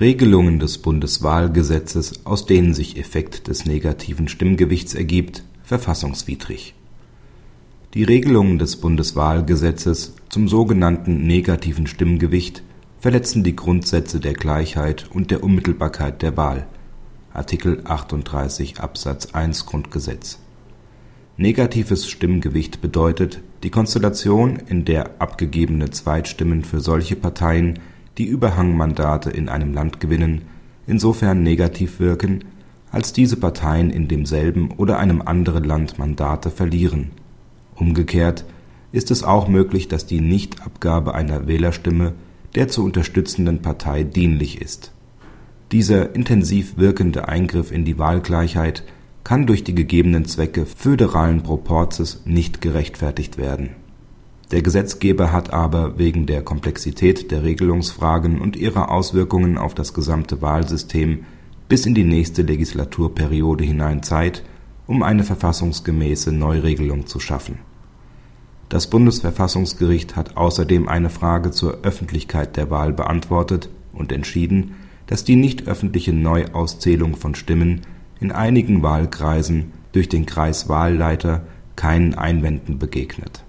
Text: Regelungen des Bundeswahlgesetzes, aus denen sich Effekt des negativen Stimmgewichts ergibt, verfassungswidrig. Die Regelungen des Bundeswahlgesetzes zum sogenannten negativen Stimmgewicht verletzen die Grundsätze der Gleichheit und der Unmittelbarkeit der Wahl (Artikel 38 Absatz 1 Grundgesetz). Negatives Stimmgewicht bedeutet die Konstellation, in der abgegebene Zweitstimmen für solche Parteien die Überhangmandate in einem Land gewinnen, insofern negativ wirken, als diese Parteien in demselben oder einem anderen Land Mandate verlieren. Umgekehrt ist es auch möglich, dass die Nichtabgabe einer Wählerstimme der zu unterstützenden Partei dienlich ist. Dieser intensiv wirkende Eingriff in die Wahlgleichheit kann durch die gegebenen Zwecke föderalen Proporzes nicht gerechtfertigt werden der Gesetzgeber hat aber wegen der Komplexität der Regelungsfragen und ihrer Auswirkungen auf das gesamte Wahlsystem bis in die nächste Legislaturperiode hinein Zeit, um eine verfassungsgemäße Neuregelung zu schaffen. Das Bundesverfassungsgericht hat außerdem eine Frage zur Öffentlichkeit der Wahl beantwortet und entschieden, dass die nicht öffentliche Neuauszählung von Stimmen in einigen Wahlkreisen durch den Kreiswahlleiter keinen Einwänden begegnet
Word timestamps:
Regelungen 0.00 0.58
des 0.58 0.78
Bundeswahlgesetzes, 0.78 2.26
aus 2.26 2.46
denen 2.46 2.74
sich 2.74 2.98
Effekt 2.98 3.46
des 3.46 3.64
negativen 3.64 4.26
Stimmgewichts 4.26 4.92
ergibt, 4.92 5.44
verfassungswidrig. 5.62 6.74
Die 7.94 8.02
Regelungen 8.02 8.58
des 8.58 8.74
Bundeswahlgesetzes 8.74 10.16
zum 10.28 10.48
sogenannten 10.48 11.28
negativen 11.28 11.86
Stimmgewicht 11.86 12.64
verletzen 12.98 13.44
die 13.44 13.54
Grundsätze 13.54 14.18
der 14.18 14.32
Gleichheit 14.32 15.08
und 15.14 15.30
der 15.30 15.44
Unmittelbarkeit 15.44 16.22
der 16.22 16.36
Wahl 16.36 16.66
(Artikel 17.32 17.82
38 17.84 18.80
Absatz 18.80 19.26
1 19.26 19.64
Grundgesetz). 19.64 20.40
Negatives 21.36 22.10
Stimmgewicht 22.10 22.80
bedeutet 22.80 23.42
die 23.62 23.70
Konstellation, 23.70 24.56
in 24.56 24.84
der 24.84 25.20
abgegebene 25.20 25.90
Zweitstimmen 25.90 26.64
für 26.64 26.80
solche 26.80 27.14
Parteien 27.14 27.78
die 28.18 28.26
Überhangmandate 28.26 29.30
in 29.30 29.48
einem 29.48 29.72
Land 29.72 30.00
gewinnen, 30.00 30.42
insofern 30.86 31.42
negativ 31.42 32.00
wirken, 32.00 32.44
als 32.90 33.12
diese 33.12 33.36
Parteien 33.36 33.90
in 33.90 34.06
demselben 34.06 34.70
oder 34.76 34.98
einem 34.98 35.20
anderen 35.22 35.64
Land 35.64 35.98
Mandate 35.98 36.50
verlieren. 36.50 37.10
Umgekehrt 37.74 38.44
ist 38.92 39.10
es 39.10 39.24
auch 39.24 39.48
möglich, 39.48 39.88
dass 39.88 40.06
die 40.06 40.20
Nichtabgabe 40.20 41.14
einer 41.14 41.48
Wählerstimme 41.48 42.12
der 42.54 42.68
zu 42.68 42.84
unterstützenden 42.84 43.62
Partei 43.62 44.04
dienlich 44.04 44.62
ist. 44.62 44.92
Dieser 45.72 46.14
intensiv 46.14 46.76
wirkende 46.76 47.28
Eingriff 47.28 47.72
in 47.72 47.84
die 47.84 47.98
Wahlgleichheit 47.98 48.84
kann 49.24 49.46
durch 49.46 49.64
die 49.64 49.74
gegebenen 49.74 50.24
Zwecke 50.26 50.64
föderalen 50.64 51.42
Proporzes 51.42 52.22
nicht 52.26 52.60
gerechtfertigt 52.60 53.38
werden 53.38 53.70
der 54.50 54.62
Gesetzgeber 54.62 55.32
hat 55.32 55.52
aber 55.52 55.98
wegen 55.98 56.26
der 56.26 56.42
Komplexität 56.42 57.30
der 57.30 57.42
Regelungsfragen 57.42 58.40
und 58.40 58.56
ihrer 58.56 58.90
Auswirkungen 58.90 59.56
auf 59.56 59.74
das 59.74 59.94
gesamte 59.94 60.42
Wahlsystem 60.42 61.24
bis 61.68 61.86
in 61.86 61.94
die 61.94 62.04
nächste 62.04 62.42
Legislaturperiode 62.42 63.64
hinein 63.64 64.02
Zeit, 64.02 64.42
um 64.86 65.02
eine 65.02 65.24
verfassungsgemäße 65.24 66.30
Neuregelung 66.30 67.06
zu 67.06 67.20
schaffen. 67.20 67.58
Das 68.68 68.88
Bundesverfassungsgericht 68.88 70.14
hat 70.14 70.36
außerdem 70.36 70.88
eine 70.88 71.08
Frage 71.08 71.50
zur 71.50 71.78
Öffentlichkeit 71.82 72.56
der 72.56 72.70
Wahl 72.70 72.92
beantwortet 72.92 73.70
und 73.92 74.12
entschieden, 74.12 74.74
dass 75.06 75.24
die 75.24 75.36
nicht 75.36 75.68
öffentliche 75.68 76.12
Neuauszählung 76.12 77.16
von 77.16 77.34
Stimmen 77.34 77.82
in 78.20 78.30
einigen 78.30 78.82
Wahlkreisen 78.82 79.72
durch 79.92 80.08
den 80.08 80.26
Kreiswahlleiter 80.26 81.46
keinen 81.76 82.14
Einwänden 82.14 82.78
begegnet 82.78 83.44